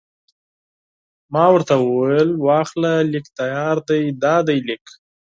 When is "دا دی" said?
4.23-4.57